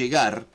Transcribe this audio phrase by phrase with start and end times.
[0.00, 0.46] llegar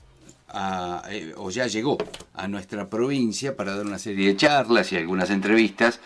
[0.49, 1.97] a, eh, o ya llegó
[2.33, 5.99] a nuestra provincia para dar una serie de charlas y algunas entrevistas.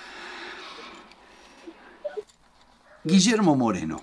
[3.04, 4.02] Guillermo Moreno,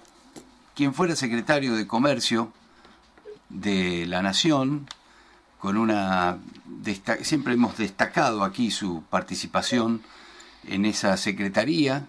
[0.75, 2.53] quien fuera secretario de Comercio
[3.51, 4.89] de la Nación,
[5.59, 6.39] con una
[7.23, 10.03] siempre hemos destacado aquí su participación
[10.65, 12.07] en esa secretaría.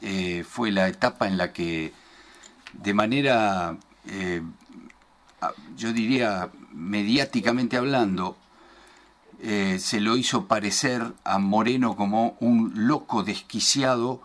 [0.00, 1.92] Eh, fue la etapa en la que
[2.72, 4.42] de manera, eh,
[5.76, 8.36] yo diría, mediáticamente hablando,
[9.42, 14.20] eh, se lo hizo parecer a Moreno como un loco desquiciado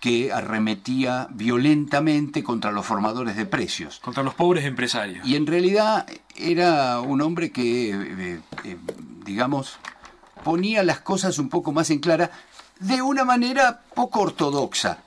[0.00, 3.98] que arremetía violentamente contra los formadores de precios.
[4.00, 5.26] Contra los pobres empresarios.
[5.26, 6.06] Y en realidad
[6.36, 8.76] era un hombre que, eh, eh,
[9.24, 9.78] digamos,
[10.44, 12.30] ponía las cosas un poco más en clara
[12.78, 14.98] de una manera poco ortodoxa,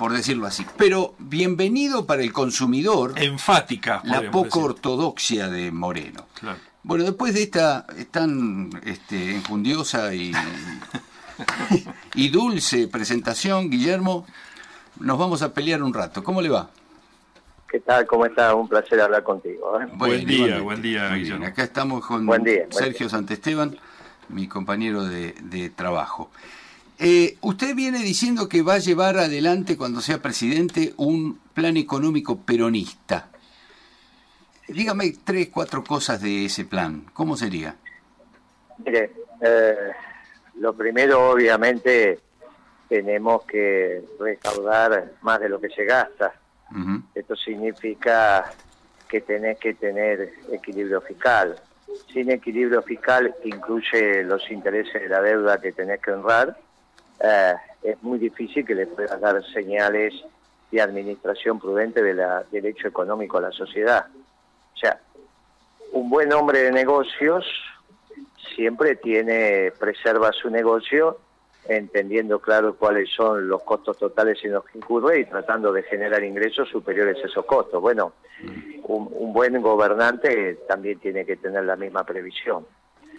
[0.00, 0.64] por decirlo así.
[0.78, 3.12] Pero bienvenido para el consumidor.
[3.16, 4.00] Enfática.
[4.04, 6.26] La poco ortodoxia de Moreno.
[6.82, 10.32] Bueno, después de esta tan este, enjundiosa y
[12.14, 14.24] y dulce presentación, Guillermo,
[15.00, 16.24] nos vamos a pelear un rato.
[16.24, 16.70] ¿Cómo le va?
[17.68, 18.06] ¿Qué tal?
[18.06, 18.54] ¿Cómo está?
[18.54, 19.78] Un placer hablar contigo.
[19.82, 19.86] ¿eh?
[19.92, 21.44] Buen, día, buen día, Guillermo.
[21.44, 22.26] Acá estamos con
[22.70, 23.76] Sergio Santesteban,
[24.30, 26.30] mi compañero de, trabajo.
[27.02, 32.40] Eh, usted viene diciendo que va a llevar adelante, cuando sea presidente, un plan económico
[32.42, 33.30] peronista.
[34.68, 37.06] Dígame tres, cuatro cosas de ese plan.
[37.14, 37.74] ¿Cómo sería?
[38.84, 39.92] Mire, eh,
[40.56, 42.20] lo primero, obviamente,
[42.86, 46.34] tenemos que recaudar más de lo que se gasta.
[47.14, 48.52] Esto significa
[49.08, 51.56] que tenés que tener equilibrio fiscal.
[52.12, 56.56] Sin equilibrio fiscal, incluye los intereses de la deuda que tenés que honrar,
[57.20, 60.14] eh, es muy difícil que le puedas dar señales
[60.70, 64.06] de administración prudente de la, del hecho económico a la sociedad.
[64.74, 65.00] O sea,
[65.92, 67.44] un buen hombre de negocios
[68.54, 71.18] siempre tiene, preserva su negocio
[71.68, 76.22] entendiendo claro cuáles son los costos totales en los que incurre y tratando de generar
[76.24, 77.80] ingresos superiores a esos costos.
[77.80, 78.14] Bueno,
[78.84, 82.66] un, buen gobernante también tiene que tener la misma previsión.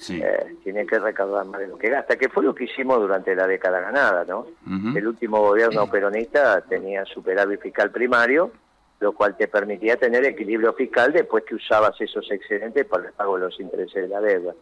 [0.09, 3.35] Eh, tiene que recaudar más de lo que gasta, que fue lo que hicimos durante
[3.35, 4.47] la década ganada, ¿no?
[4.95, 8.51] El último gobierno peronista tenía superávit fiscal primario,
[9.00, 13.38] lo cual te permitía tener equilibrio fiscal después que usabas esos excedentes para el pago
[13.38, 14.53] de los intereses de la deuda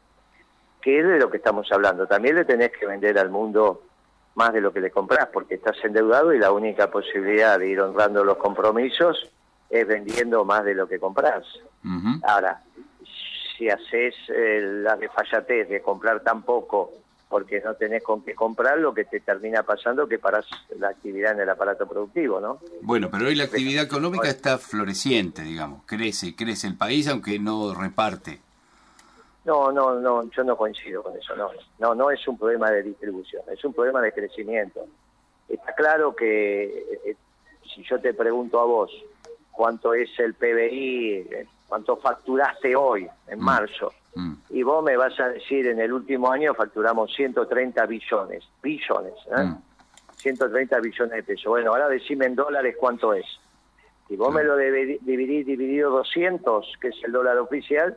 [0.82, 2.08] que es de lo que estamos hablando.
[2.08, 3.84] También le tenés que vender al mundo
[4.36, 7.82] más de lo que le compras, porque estás endeudado y la única posibilidad de ir
[7.82, 9.30] honrando los compromisos
[9.70, 11.46] es vendiendo más de lo que compras.
[12.24, 12.62] Ahora,
[13.60, 16.92] si haces eh, la desfallatez de comprar tan poco
[17.28, 20.48] porque no tenés con qué comprar, lo que te termina pasando es que paras
[20.80, 22.60] la actividad en el aparato productivo, ¿no?
[22.82, 27.76] Bueno, pero hoy la actividad económica está floreciente, digamos, crece, crece el país aunque no
[27.76, 28.40] reparte.
[29.46, 31.52] No, no, no, yo no coincido con eso, no.
[31.78, 34.88] No, no es un problema de distribución, es un problema de crecimiento.
[35.48, 36.64] Está claro que
[37.06, 37.16] eh,
[37.76, 38.92] si yo te pregunto a vos
[39.52, 41.28] cuánto es el PBI,
[41.70, 43.44] cuánto facturaste hoy, en mm.
[43.44, 44.34] marzo, mm.
[44.50, 49.54] y vos me vas a decir en el último año facturamos 130 billones, billones, ¿eh?
[50.18, 50.82] 130 mm.
[50.82, 51.46] billones de pesos.
[51.46, 53.26] Bueno, ahora decime en dólares cuánto es.
[54.08, 57.96] Si vos me lo dividís dividido 200, que es el dólar oficial,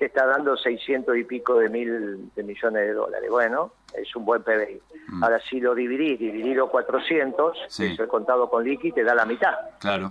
[0.00, 3.28] te está dando 600 y pico de mil de millones de dólares.
[3.30, 4.80] Bueno, es un buen PBI.
[5.08, 5.22] Mm.
[5.22, 9.54] Ahora, si lo dividís, dividido 400, eso he contado con liqui, te da la mitad.
[9.78, 10.10] Claro.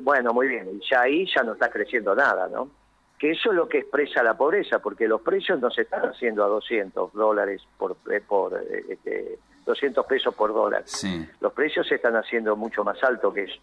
[0.00, 0.70] bueno, muy bien.
[0.72, 2.70] Y ya ahí ya no está creciendo nada, ¿no?
[3.18, 6.42] Que eso es lo que expresa la pobreza, porque los precios no se están haciendo
[6.42, 10.84] a 200 dólares por, eh, por eh, este, 200 pesos por dólar.
[11.42, 13.60] Los precios se están haciendo mucho más alto que eso.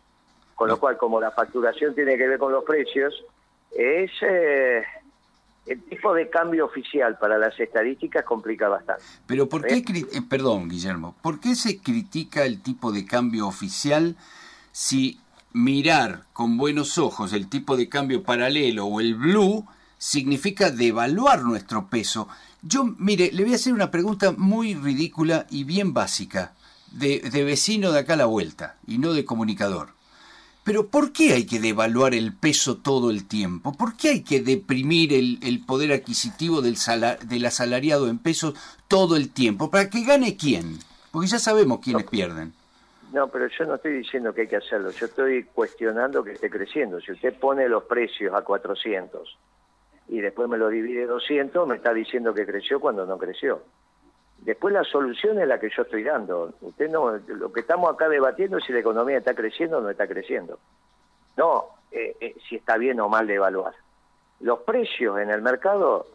[0.54, 3.26] Con lo cual, como la facturación tiene que ver con los precios,
[3.72, 4.12] es...
[4.22, 4.84] Eh,
[5.68, 9.04] el tipo de cambio oficial para las estadísticas complica bastante.
[9.26, 14.16] Pero ¿por qué, eh, perdón Guillermo, ¿por qué se critica el tipo de cambio oficial
[14.72, 15.20] si
[15.54, 19.66] mirar con buenos ojos el tipo de cambio paralelo o el blue
[19.98, 22.28] significa devaluar nuestro peso?
[22.62, 26.54] Yo, mire, le voy a hacer una pregunta muy ridícula y bien básica,
[26.92, 29.97] de, de vecino de acá a la vuelta y no de comunicador.
[30.68, 33.72] Pero ¿por qué hay que devaluar el peso todo el tiempo?
[33.72, 36.76] ¿Por qué hay que deprimir el, poder adquisitivo del,
[37.30, 38.54] del asalariado en pesos
[38.90, 39.72] todo el tiempo?
[39.72, 40.80] ¿Para que gane quién?
[41.10, 42.52] Porque ya sabemos quiénes pierden.
[43.14, 44.92] No, pero yo no estoy diciendo que hay que hacerlo.
[44.92, 47.00] Yo estoy cuestionando que esté creciendo.
[47.00, 49.38] Si usted pone los precios a 400
[50.10, 53.64] y después me lo divide 200, me está diciendo que creció cuando no creció.
[54.48, 56.54] Después la solución es la que yo estoy dando.
[56.62, 59.90] Usted no, lo que estamos acá debatiendo es si la economía está creciendo o no
[59.90, 60.58] está creciendo.
[61.36, 63.74] No, eh, eh, si está bien o mal de evaluar.
[64.40, 66.08] los precios en el mercado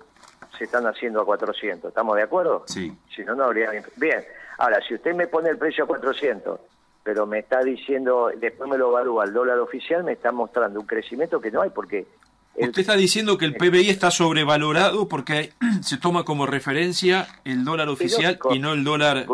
[0.57, 2.65] se están haciendo a 400, ¿estamos de acuerdo?
[2.69, 2.97] Sí.
[3.15, 3.71] Si no, no habría...
[3.97, 4.25] Bien,
[4.57, 6.59] ahora, si usted me pone el precio a 400,
[7.03, 10.87] pero me está diciendo, después me lo evalúa el dólar oficial, me está mostrando un
[10.87, 12.07] crecimiento que no hay, porque...
[12.55, 15.53] Usted está diciendo que el PBI está sobrevalorado porque
[15.83, 19.27] se toma como referencia el dólar oficial y no el dólar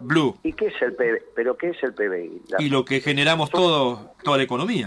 [0.00, 0.36] blue.
[0.42, 1.18] ¿Y qué es el PBI?
[1.34, 2.42] ¿Pero qué es el PBI?
[2.58, 4.86] y lo que generamos todo, toda la economía.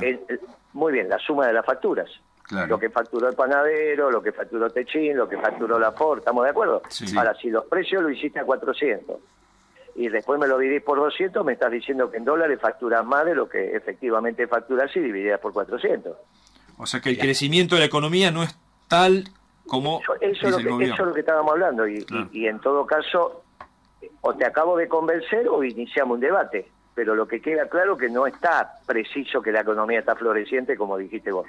[0.74, 2.10] muy bien, la suma de las facturas.
[2.50, 6.46] Lo que facturó el panadero, lo que facturó Techín, lo que facturó la Ford, ¿estamos
[6.46, 6.82] de acuerdo?
[7.18, 9.18] Ahora, si los precios lo hiciste a 400
[9.96, 13.26] y después me lo dividís por 200, me estás diciendo que en dólares facturas más
[13.26, 16.16] de lo que efectivamente facturas si divididas por 400.
[16.78, 18.58] O sea que el crecimiento de la economía no es
[18.88, 19.30] tal
[19.66, 22.86] como eso, es lo que, eso es lo que estábamos hablando y, y en todo
[22.86, 23.44] caso
[24.22, 28.10] o te acabo de convencer o iniciamos un debate pero lo que queda claro que
[28.10, 31.46] no está preciso que la economía está floreciente, como dijiste vos.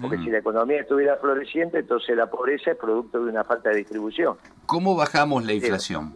[0.00, 3.78] Porque si la economía estuviera floreciente, entonces la pobreza es producto de una falta de
[3.78, 4.36] distribución.
[4.66, 6.14] ¿Cómo bajamos la inflación?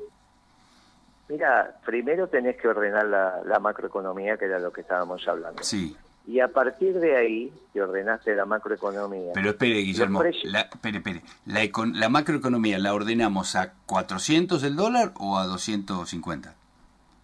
[1.29, 5.61] Mira, primero tenés que ordenar la, macroeconomía, que era lo que estábamos hablando.
[5.65, 5.97] Sí.
[6.29, 9.33] Y a partir de ahí, que ordenaste la macroeconomía...
[9.35, 11.23] Pero espere, Guillermo, la, espere, espere.
[11.47, 11.61] La,
[11.95, 16.55] la macroeconomía, ¿la ordenamos a 400 el dólar o a 250?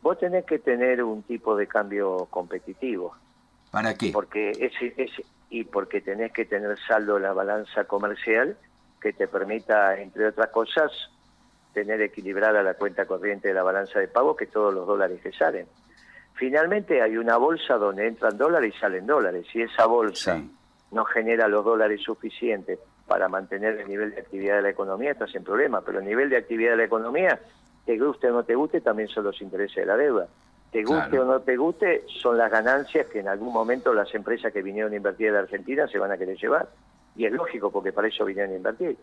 [0.05, 3.17] vos tenés que tener un tipo de cambio competitivo.
[3.71, 4.11] ¿Para qué?
[4.13, 5.11] Porque es, es,
[5.49, 8.57] y porque tenés que tener saldo en la balanza comercial
[9.01, 10.93] que te permita, entre otras cosas,
[11.73, 15.33] tener equilibrada la cuenta corriente de la balanza de pago que todos los dólares que
[15.33, 15.67] salen.
[16.35, 19.47] Finalmente hay una bolsa donde entran dólares y salen dólares.
[19.53, 20.43] Si esa bolsa
[20.91, 25.31] no genera los dólares suficientes para mantener el nivel de actividad de la economía, estás
[25.31, 25.81] sin problema.
[25.83, 27.39] Pero el nivel de actividad de la economía
[27.85, 30.27] te guste o no te guste, también son los intereses de la deuda.
[30.73, 34.53] Te guste o no te guste, son las ganancias que en algún momento las empresas
[34.53, 36.69] que vinieron a invertir en Argentina se van a querer llevar.
[37.15, 38.97] Y es lógico, porque para eso vinieron a invertir.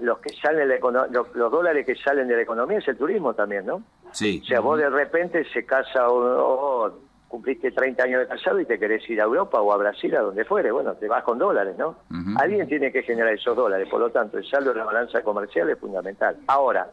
[0.00, 0.68] los que salen
[1.12, 3.80] los, dólares que salen de la economía es el turismo también, ¿no?
[4.16, 4.40] Sí.
[4.42, 6.90] O sea, vos de repente se casa o,
[7.28, 10.22] cumpliste 30 años de casado y te querés ir a Europa o a Brasil, a
[10.22, 11.96] donde fuere, bueno, te vas con dólares, ¿no?
[12.38, 15.68] Alguien tiene que generar esos dólares, por lo tanto, el saldo de la balanza comercial
[15.68, 16.38] es fundamental.
[16.46, 16.88] Ahora,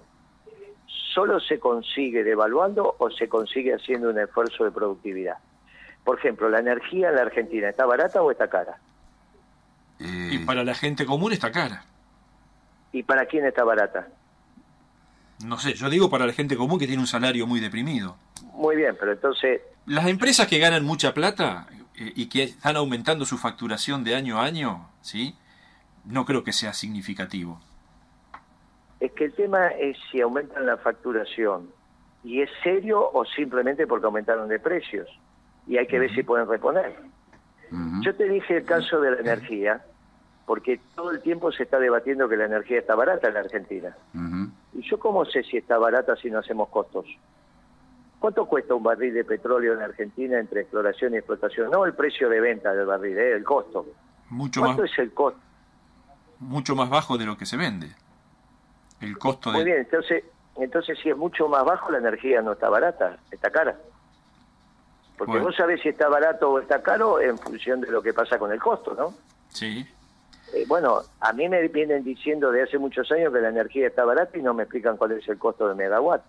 [1.13, 5.37] solo se consigue devaluando o se consigue haciendo un esfuerzo de productividad.
[6.03, 8.79] Por ejemplo, ¿la energía en la Argentina está barata o está cara?
[9.97, 11.85] Y para la gente común está cara.
[12.91, 14.09] ¿Y para quién está barata?
[15.45, 18.17] No sé, yo digo para la gente común que tiene un salario muy deprimido.
[18.53, 19.61] Muy bien, pero entonces...
[19.85, 24.39] Las empresas que ganan mucha plata eh, y que están aumentando su facturación de año
[24.39, 25.35] a año, ¿sí?
[26.05, 27.59] No creo que sea significativo.
[28.99, 31.69] Es que el tema es si aumentan la facturación
[32.23, 35.09] y es serio o simplemente porque aumentaron de precios
[35.67, 36.95] y hay que ver si pueden reponer.
[38.01, 39.83] Yo te dije el caso de la energía,
[40.45, 43.97] porque todo el tiempo se está debatiendo que la energía está barata en la Argentina.
[44.75, 47.05] ¿Y yo cómo sé si está barata si no hacemos costos?
[48.19, 51.69] ¿Cuánto cuesta un barril de petróleo en Argentina entre exploración y explotación?
[51.69, 53.33] No el precio de venta del barril, ¿eh?
[53.33, 53.85] el costo.
[54.29, 55.39] Mucho ¿Cuánto es el costo?
[56.39, 57.89] Mucho más bajo de lo que se vende.
[59.01, 60.23] El costo Muy bien, entonces,
[60.55, 63.77] entonces si es mucho más bajo, la energía no está barata, está cara.
[65.17, 68.39] Porque vos sabés si está barato o está caro en función de lo que pasa
[68.39, 69.13] con el costo, ¿no?
[69.49, 69.85] Sí.
[70.53, 74.05] Eh, bueno, a mí me vienen diciendo de hace muchos años que la energía está
[74.05, 76.23] barata y no me explican cuál es el costo de megawatt.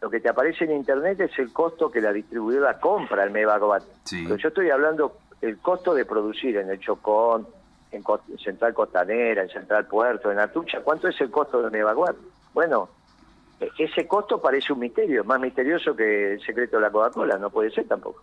[0.00, 3.84] Lo que te aparece en internet es el costo que la distribuidora compra el megawatt.
[4.10, 7.46] Pero yo estoy hablando del costo de producir en el Chocón,
[7.90, 8.04] en,
[8.38, 12.14] Central Costanera, en Central Puerto, en Atucha, ¿cuánto es el costo de Nevaguar?
[12.52, 12.88] Bueno,
[13.60, 17.50] e, ese costo parece un misterio, más misterioso que el secreto de la Coca-Cola, no
[17.50, 18.22] puede ser tampoco.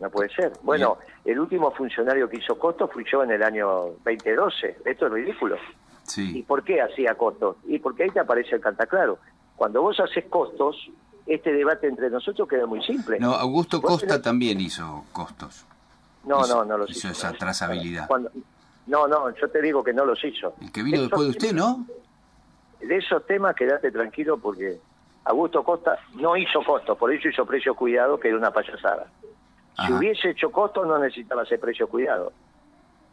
[0.00, 0.52] No puede ser.
[0.62, 3.68] Bueno, el último funcionario que hizo costo fui yo en el año
[4.04, 4.78] 2012.
[4.84, 5.56] Esto es ridículo.
[6.02, 6.38] Sí.
[6.38, 7.56] ¿Y por qué hacía costos?
[7.64, 9.18] Y porque ahí te aparece el cantaclaro.
[9.54, 10.76] Cuando vos haces costos,
[11.26, 13.18] este debate entre nosotros queda muy simple.
[13.20, 15.64] No, Augusto Costa también hizo costos.
[16.24, 17.08] No, no, no los hizo.
[17.08, 18.08] Hizo esa trazabilidad.
[18.86, 20.54] no, no, yo te digo que no los hizo.
[20.60, 21.86] El que vino después de usted, ¿no?
[22.80, 24.80] De esos temas quedate tranquilo porque
[25.24, 29.06] Augusto Costa no hizo costos, por eso hizo precio cuidado, que era una payasada.
[29.76, 32.32] Si hubiese hecho costos no necesitaba hacer precio cuidado.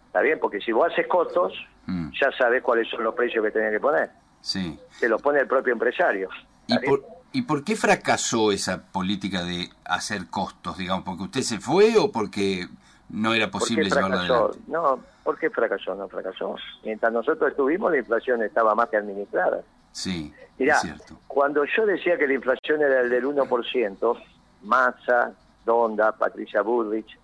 [0.07, 0.39] ¿Está bien?
[0.39, 1.53] Porque si vos haces costos,
[1.85, 2.09] mm.
[2.19, 4.09] ya sabes cuáles son los precios que tenés que poner.
[4.41, 4.79] Sí.
[4.99, 6.29] Te los pone el propio empresario.
[6.67, 11.03] ¿Y por, ¿Y por qué fracasó esa política de hacer costos, digamos?
[11.03, 12.67] ¿Porque usted se fue o porque
[13.09, 14.59] no era posible llevarlo adelante.
[14.67, 15.95] No, ¿por qué fracasó?
[15.95, 16.55] No fracasó.
[16.83, 19.61] Mientras nosotros estuvimos, la inflación estaba más que administrada.
[19.91, 21.19] Sí, Mirá, es cierto.
[21.27, 24.23] cuando yo decía que la inflación era el del 1%,
[24.63, 25.33] Massa,
[25.69, 27.15] Donda, Patricia Bullrich,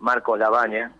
[0.00, 0.92] Marcos Labaña,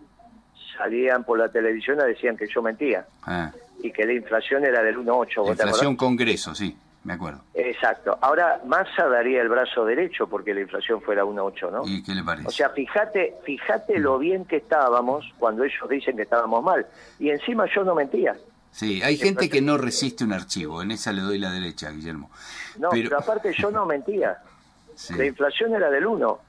[0.76, 3.07] salían por la televisión y decían que yo mentía.
[3.25, 3.52] Ah.
[3.83, 5.50] Y que la inflación era del 1,8.
[5.50, 7.42] Inflación Congreso, sí, me acuerdo.
[7.52, 8.18] Exacto.
[8.23, 11.87] Ahora Massa daría el brazo derecho porque la inflación fuera 1,8, ¿no?
[11.87, 12.49] ¿Y qué le parece?
[12.49, 16.87] O sea, fíjate, fíjate lo bien que estábamos cuando ellos dicen que estábamos mal.
[17.18, 18.35] Y encima yo no mentía.
[18.71, 22.30] Sí, hay gente que no resiste un archivo, en esa le doy la derecha, Guillermo.
[22.78, 24.38] No, pero, aparte yo no mentía.
[25.16, 26.40] La inflación era del 1,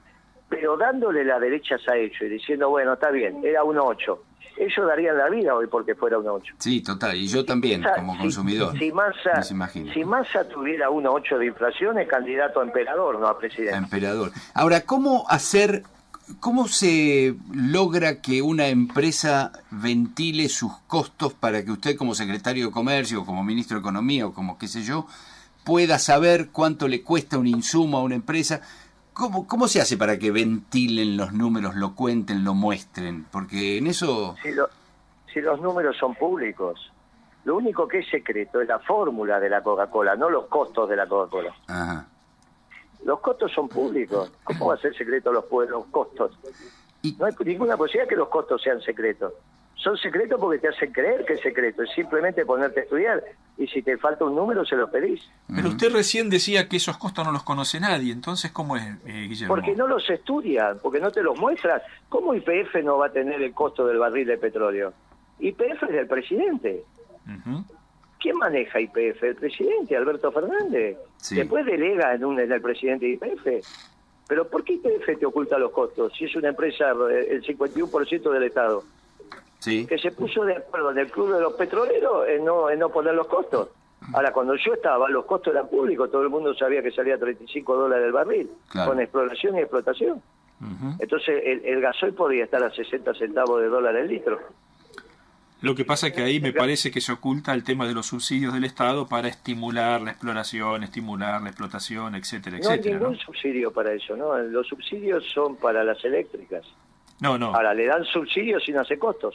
[0.50, 4.18] pero dándole la derecha a hecho y diciendo, bueno, está bien, era 1,8.
[4.58, 6.54] Ellos darían la vida hoy porque fuera 1,8.
[6.58, 8.76] Sí, total, y yo también, como consumidor.
[8.76, 13.74] Si, Massa, si Massa tuviera 1,8 de inflación, es candidato a emperador, no a presidente.
[13.74, 14.32] A emperador.
[14.52, 15.84] Ahora, ¿cómo hacer
[16.38, 22.72] ¿Cómo se logra que una empresa ventile sus costos para que usted como secretario de
[22.72, 25.08] Comercio, como ministro de Economía o como qué sé yo,
[25.64, 28.60] pueda saber cuánto le cuesta un insumo a una empresa?
[29.20, 33.26] ¿Cómo, ¿Cómo se hace para que ventilen los números, lo cuenten, lo muestren?
[33.30, 34.34] Porque en eso...
[34.42, 34.48] Si,
[35.30, 36.90] si los números son públicos,
[37.44, 40.96] lo único que es secreto es la fórmula de la Coca-Cola, no los costos de
[40.96, 41.54] la Coca-Cola.
[41.66, 42.06] Ajá.
[43.04, 44.32] Los costos son públicos.
[44.42, 46.38] ¿Cómo va a ser secreto los, los costos?
[47.18, 49.34] No hay ninguna posibilidad que los costos sean secretos.
[49.74, 51.82] Son secretos porque te hacen creer que es secreto.
[51.82, 53.22] Es simplemente ponerte a estudiar.
[53.60, 55.20] Y si te falta un número, se lo pedís.
[55.54, 58.10] Pero usted recién decía que esos costos no los conoce nadie.
[58.10, 59.54] Entonces, ¿cómo es, eh, Guillermo?
[59.54, 61.82] Porque no los estudian, porque no te los muestras.
[62.08, 64.94] ¿Cómo IPF no va a tener el costo del barril de petróleo?
[65.40, 66.84] IPF es del presidente.
[68.18, 69.22] ¿Quién maneja IPF?
[69.24, 70.96] El presidente, Alberto Fernández.
[71.30, 73.66] Después delega en, un, en el presidente de IPF.
[74.26, 78.32] Pero ¿por qué IPF te oculta los costos si es una empresa, eh, el 51%
[78.32, 78.84] del Estado?
[79.60, 79.86] Sí.
[79.86, 82.88] Que se puso de acuerdo en el club de los petroleros en no, en no
[82.88, 83.68] poner los costos.
[84.14, 87.76] Ahora, cuando yo estaba, los costos eran públicos, todo el mundo sabía que salía 35
[87.76, 90.22] dólares el barril, con exploración y explotación.
[90.98, 94.38] Entonces, el, el gasoil podía estar a 60 centavos de dólar el litro.
[95.62, 98.06] Lo que pasa es que ahí me parece que se oculta el tema de los
[98.06, 102.98] subsidios del Estado para estimular la exploración, estimular la explotación, etcétera, etcétera.
[102.98, 104.38] No hay ningún subsidio para eso, ¿no?
[104.38, 106.64] Los subsidios son para las eléctricas.
[107.20, 107.54] No, no.
[107.54, 109.34] Ahora, le dan subsidios sin hacer costos.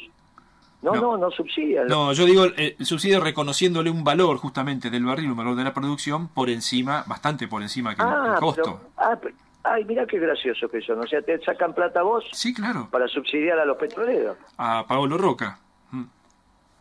[0.82, 1.88] No, no, no, subsidian.
[1.88, 5.64] No, yo digo eh, el subsidio reconociéndole un valor justamente del barril, un valor de
[5.64, 8.82] la producción por encima, bastante por encima que el ah, costo.
[8.98, 9.18] ah,
[9.64, 11.00] ay, mira qué gracioso que son.
[11.00, 12.88] O sea, te sacan plata vos sí, claro.
[12.92, 14.38] para subsidiar a los petroleros.
[14.58, 15.58] A Paolo Roca.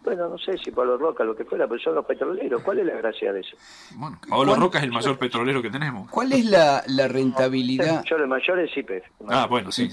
[0.05, 2.63] Bueno, no sé si Pablo Roca, lo que fuera, pero son los petroleros.
[2.63, 3.57] ¿Cuál es la gracia de eso?
[3.97, 6.11] Bueno, Pablo Roca es el mayor petrolero que tenemos.
[6.11, 8.05] ¿Cuál es la, la rentabilidad?
[8.05, 9.03] Yo el mayor es IPF.
[9.29, 9.89] Ah, bueno, sí.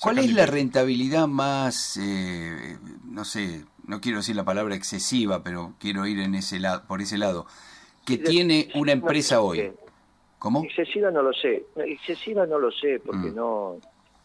[0.00, 5.74] ¿Cuál es la rentabilidad más, eh, no sé, no quiero decir la palabra excesiva, pero
[5.78, 7.46] quiero ir en ese lado, por ese lado,
[8.04, 9.72] que tiene una empresa hoy?
[10.40, 10.64] ¿Cómo?
[10.64, 11.66] Excesiva no lo sé.
[11.76, 13.34] Excesiva no lo sé, porque mm.
[13.36, 13.76] no...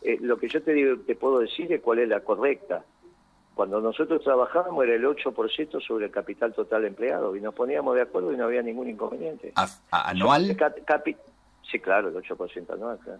[0.01, 2.83] Eh, lo que yo te, digo, te puedo decir es cuál es la correcta.
[3.57, 8.03] Cuando nosotros trabajábamos era el 8% sobre el capital total empleado y nos poníamos de
[8.03, 9.51] acuerdo y no había ningún inconveniente.
[9.89, 10.55] ¿Anual?
[11.71, 13.19] sí, claro, el 8% anual, claro.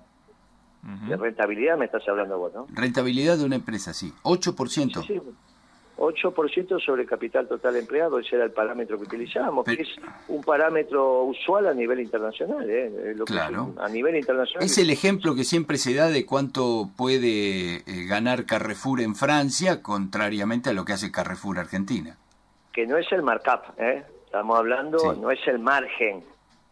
[1.10, 2.68] De rentabilidad me estás hablando vos, ¿no?
[2.72, 4.14] Rentabilidad de una empresa, sí.
[4.22, 5.02] 8%.
[5.02, 5.22] Sí, sí.
[5.98, 9.90] 8% sobre el capital total empleado, ese era el parámetro que utilizábamos, que es
[10.28, 12.70] un parámetro usual a nivel internacional.
[12.70, 13.16] ¿eh?
[13.26, 13.74] claro.
[13.80, 14.64] a nivel internacional.
[14.64, 19.82] Es el ejemplo que siempre se da de cuánto puede eh, ganar Carrefour en Francia,
[19.82, 22.16] contrariamente a lo que hace Carrefour Argentina.
[22.72, 24.04] Que no es el markup, ¿eh?
[24.26, 26.24] estamos hablando, no es el margen,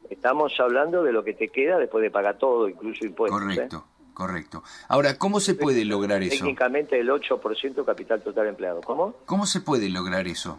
[0.09, 3.41] estamos hablando de lo que te queda después de pagar todo, incluso impuestos.
[3.41, 3.45] ¿eh?
[3.45, 3.85] Correcto.
[4.15, 4.63] Correcto.
[4.87, 6.37] Ahora, ¿cómo se puede lograr eso?
[6.37, 8.79] Técnicamente el 8% capital total empleado.
[8.79, 9.13] ¿Cómo?
[9.25, 10.57] ¿Cómo se puede lograr eso?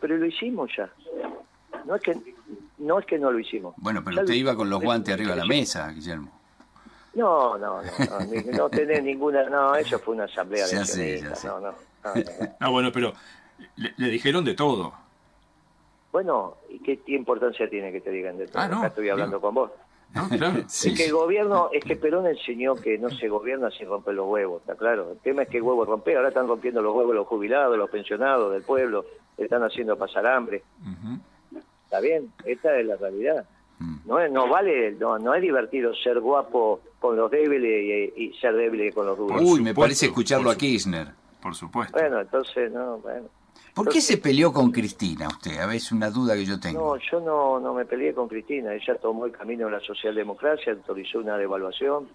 [0.00, 0.88] Pero lo hicimos ya.
[1.84, 2.16] No es que
[2.78, 3.74] no, es que no lo hicimos.
[3.78, 6.30] Bueno, pero usted iba con los guantes arriba de la mesa, Guillermo.
[7.14, 11.60] No, no, no, no, no tenés ninguna, no, eso fue una asamblea de accionistas, no,
[11.60, 11.74] no,
[12.60, 13.14] Ah, bueno, pero
[13.76, 14.92] le, dijeron de todo.
[16.12, 18.62] Bueno, ¿y qué, importancia tiene que te digan de todo?
[18.62, 19.70] Ah, Acá estoy hablando con vos.
[20.14, 24.28] Es que el gobierno, es que Perón enseñó que no se gobierna sin romper los
[24.28, 25.12] huevos, está claro.
[25.12, 27.90] El tema es que el huevo rompe, ahora están rompiendo los huevos los jubilados, los
[27.90, 29.04] pensionados del pueblo,
[29.36, 30.62] están haciendo pasar hambre.
[31.84, 33.44] Está bien, esta es la realidad.
[33.78, 33.96] Mm.
[34.06, 38.94] No, no vale, no, no es divertido ser guapo con los débiles y, ser débil
[38.94, 39.42] con los rubios.
[39.42, 41.08] Uy, me parece escucharlo a Kirchner.
[41.42, 41.98] Por supuesto.
[41.98, 43.28] Bueno, entonces, no, bueno.
[43.74, 45.58] ¿Por qué se peleó con Cristina usted?
[45.58, 46.94] A ver, es una duda que yo tengo.
[46.94, 48.72] No, yo no, no me peleé con Cristina.
[48.72, 52.08] Ella tomó el camino de la socialdemocracia, autorizó una devaluación,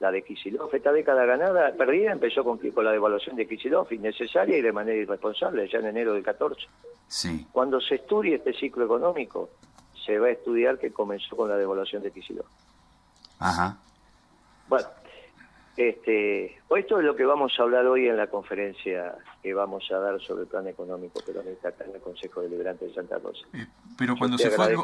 [0.00, 0.74] la de Kisilov.
[0.74, 4.98] Esta década ganada, perdida, empezó con, con la devaluación de Kisilov, innecesaria y de manera
[4.98, 6.60] irresponsable, ya en enero del 14.
[7.06, 7.46] Sí.
[7.52, 9.50] Cuando se estudie este ciclo económico,
[10.04, 12.46] se va a estudiar que comenzó con la devaluación de Kisilov.
[13.38, 13.78] Ajá.
[14.68, 14.88] Bueno,
[15.76, 19.98] Este, esto es lo que vamos a hablar hoy en la conferencia que vamos a
[19.98, 23.44] dar sobre el plan económico peronista acá en el Consejo Deliberante de Santa Rosa.
[23.52, 23.66] Eh,
[23.98, 24.76] pero cuando se, fue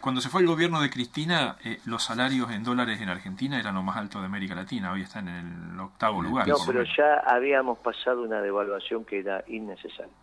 [0.00, 3.74] cuando se fue el gobierno de Cristina, eh, los salarios en dólares en Argentina eran
[3.74, 6.46] lo más alto de América Latina, hoy están en el octavo lugar.
[6.46, 10.14] No, pero ya habíamos pasado una devaluación que era innecesaria.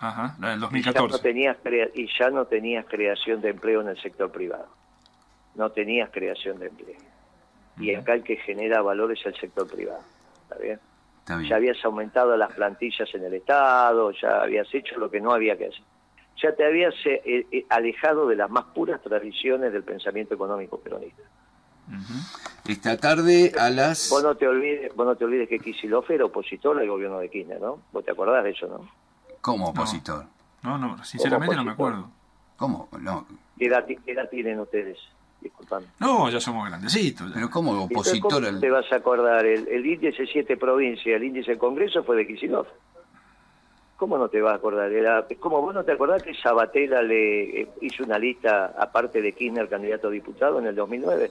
[0.00, 1.06] Ajá, la del 2014.
[1.06, 1.56] Y ya, no tenías
[1.94, 4.68] y ya no tenías creación de empleo en el sector privado.
[5.54, 7.09] No tenías creación de empleo
[7.80, 10.02] y acá el que genera valor es el sector privado.
[10.42, 10.80] ¿Está bien?
[11.48, 15.56] Ya habías aumentado las plantillas en el Estado, ya habías hecho lo que no había
[15.56, 15.82] que hacer.
[16.42, 21.22] Ya te habías eh, eh, alejado de las más puras tradiciones del pensamiento económico peronista.
[22.66, 24.08] Esta tarde a las...
[24.10, 27.28] Vos no te olvides, vos no te olvides que Kicillof era opositor al gobierno de
[27.28, 27.80] Kirchner, ¿no?
[27.92, 28.88] Vos te acordás de eso, ¿no?
[29.40, 30.26] ¿Cómo opositor?
[30.62, 32.10] No, no, sinceramente no me acuerdo.
[32.56, 32.88] ¿Cómo?
[33.00, 33.26] No.
[33.58, 34.98] ¿Qué edad tienen ustedes?
[35.98, 37.30] No, ya somos grandecitos.
[37.32, 38.44] Pero como opositor...
[38.44, 39.46] ¿Cómo te vas a acordar?
[39.46, 42.68] El, índice siete provincias, el índice del Congreso fue de Kicillof.
[43.96, 44.90] ¿Cómo no te vas a acordar?
[44.90, 49.32] Era, como vos no te acordás que Sabatella le eh, hizo una lista, aparte de
[49.32, 51.30] Kirchner, candidato a diputado en el 2009.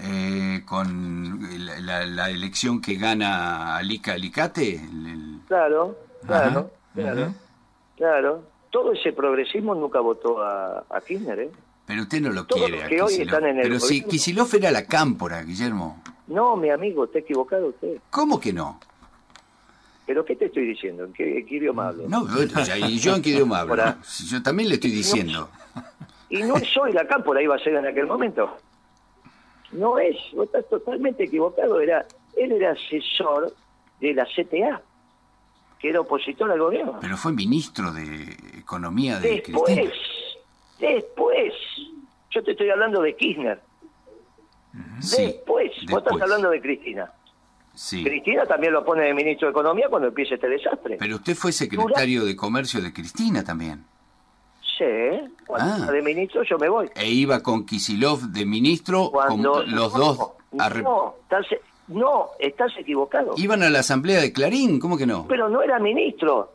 [0.00, 1.40] Eh, con
[1.86, 4.80] la, elección que gana Alica Alicate.
[5.46, 5.96] Claro,
[6.26, 7.34] claro, claro,
[7.96, 8.42] claro.
[8.70, 11.50] Todo ese progresismo nunca votó a, a Kirchner, ¿eh?
[11.90, 12.84] Pero usted no lo quiere.
[12.88, 16.00] Pero si Kicillof era la cámpora, Guillermo.
[16.28, 17.96] No, mi amigo, está equivocado usted.
[18.10, 18.78] ¿Cómo que no?
[20.06, 21.02] ¿Pero qué te estoy diciendo?
[21.04, 22.08] ¿En qué, idioma hablo?
[22.08, 22.28] No,
[22.88, 23.74] ¿y yo en qué idioma hablo?
[24.28, 25.50] yo también le estoy diciendo.
[26.28, 28.56] Y no soy la cámpora, iba a ser en aquel momento.
[29.72, 31.80] No es, vos estás totalmente equivocado.
[31.80, 32.06] Era,
[32.36, 33.52] él era asesor
[34.00, 34.80] de la CTA,
[35.80, 36.98] que era opositor al gobierno.
[37.00, 39.90] Pero fue ministro de Economía de Después,
[40.80, 41.52] Después,
[42.30, 43.60] yo te estoy hablando de Kirchner.
[44.72, 47.12] después, vos estás hablando de Cristina.
[47.74, 48.02] Sí.
[48.02, 50.96] Cristina también lo pone de ministro de Economía cuando empiece este desastre.
[50.98, 53.84] Pero usted fue secretario de Comercio de Cristina también.
[54.78, 54.84] Sí,
[55.46, 55.92] cuando ah.
[55.92, 56.90] de ministro yo me voy.
[56.94, 60.18] E iba con Kisilov de ministro, cuando, los dos...
[60.52, 61.46] No, estás,
[61.88, 63.34] no, estás equivocado.
[63.36, 65.26] Iban a la asamblea de Clarín, ¿cómo que no?
[65.28, 66.52] Pero no era ministro.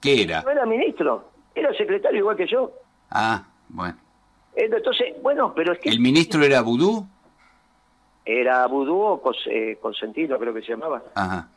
[0.00, 0.42] ¿Qué era?
[0.42, 1.33] No era ministro.
[1.54, 2.72] Era secretario igual que yo.
[3.10, 3.96] Ah, bueno.
[4.56, 5.90] Entonces, bueno, pero es que...
[5.90, 7.06] ¿El ministro era Vudú?
[8.24, 11.02] Era Vudú o eh, Consentino, creo que se llamaba.
[11.14, 11.48] Ajá.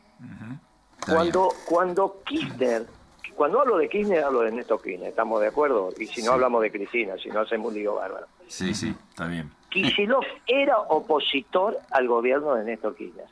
[1.06, 2.86] Cuando, cuando Kirchner,
[3.34, 5.90] cuando hablo de Kirchner, hablo de Néstor Kirchner, ¿estamos de acuerdo?
[5.98, 8.26] Y si no hablamos de Cristina, si no hacemos un lío bárbaro.
[8.46, 9.50] Sí, sí, está bien.
[9.70, 13.26] Kicillof era opositor al gobierno de Néstor Kirchner.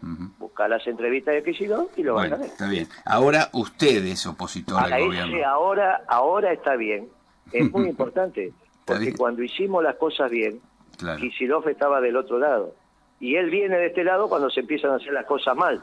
[0.00, 2.88] Busca las entrevistas de Kicillof y lo bueno, van a Está bien.
[3.04, 5.46] Ahora usted es opositor al gobierno.
[5.46, 7.08] ahora, ahora está bien.
[7.52, 8.52] Es muy importante.
[8.84, 10.60] Porque cuando hicimos las cosas bien,
[10.96, 11.68] claro.
[11.68, 12.74] estaba del otro lado.
[13.20, 15.82] Y él viene de este lado cuando se empiezan a hacer las cosas mal.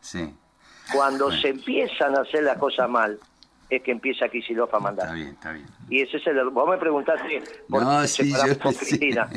[0.00, 0.34] Sí.
[0.92, 3.18] Cuando se empiezan a hacer las cosas mal,
[3.68, 5.06] es que empieza Kicillof a mandar.
[5.06, 5.66] Está bien, está bien.
[5.90, 6.48] Y ese es el...
[6.48, 9.28] Vos me preguntaste por no, sí, yo, Cristina.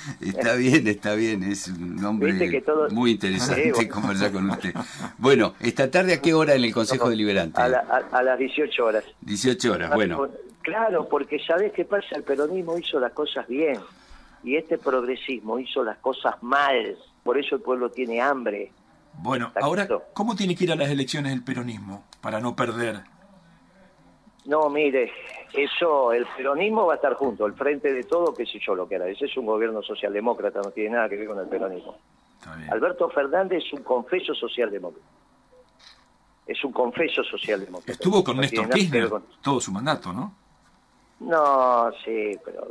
[0.20, 4.74] Está bien, está bien, es un hombre muy interesante conversar con usted.
[5.18, 7.60] Bueno, esta tarde a qué hora en el Consejo Deliberante?
[7.60, 9.04] A, a, las 18 horas.
[9.22, 10.28] 18 horas, bueno.
[10.62, 13.78] Claro, porque sabés qué pasa, el peronismo hizo las cosas bien
[14.42, 18.72] y este progresismo hizo las cosas mal, por eso el pueblo tiene hambre.
[19.14, 23.00] Bueno, ahora, ¿cómo tiene que ir a las elecciones el peronismo para no perder?
[24.46, 25.12] No, mire,
[25.52, 28.88] eso, el peronismo va a estar junto, el frente de todo, qué sé yo lo
[28.88, 28.96] que.
[28.96, 31.96] Ese es un gobierno socialdemócrata, no tiene nada que ver con el peronismo.
[32.70, 35.06] Alberto Fernández es un confeso socialdemócrata.
[36.46, 37.92] Es un confeso socialdemócrata.
[37.92, 39.08] Estuvo con Néstor Kirchner
[39.42, 40.34] todo su mandato, ¿no?
[41.20, 42.68] No, sí, pero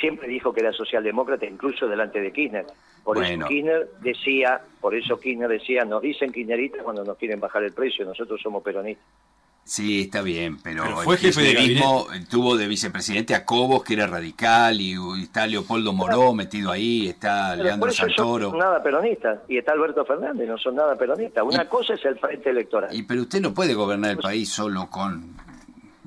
[0.00, 2.66] siempre dijo que era socialdemócrata, incluso delante de Kirchner.
[3.04, 7.62] Por eso Kirchner decía, por eso Kirchner decía, nos dicen kirchneristas cuando nos quieren bajar
[7.62, 9.04] el precio, nosotros somos peronistas.
[9.68, 14.80] Sí, está bien, pero, fue el kirchnerismo tuvo de vicepresidente a Cobos, que era radical,
[14.80, 18.46] y, está Leopoldo Moró metido ahí, está Leandro Santoro.
[18.46, 21.44] No son nada peronista, y está Alberto Fernández, no son nada peronistas.
[21.44, 22.88] Una cosa es el frente electoral.
[22.94, 25.36] Y pero usted no puede gobernar el país solo con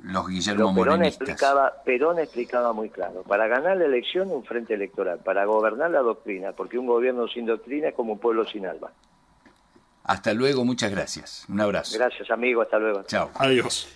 [0.02, 5.20] los Guillermo Perón explicaba, Perón explicaba muy claro, para ganar la elección un frente electoral,
[5.20, 8.90] para gobernar la doctrina, porque un gobierno sin doctrina es como un pueblo sin alma.
[10.04, 11.44] Hasta luego, muchas gracias.
[11.48, 11.96] Un abrazo.
[11.96, 12.62] Gracias, amigo.
[12.62, 13.04] Hasta luego.
[13.04, 13.30] Chao.
[13.34, 13.88] Adiós.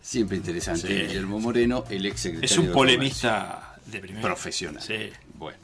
[0.00, 0.88] Siempre interesante.
[0.88, 2.46] Guillermo Moreno, el ex secretario.
[2.46, 4.82] Es un polemista de, Profesional.
[4.82, 5.10] Sí.
[5.34, 5.58] Bueno.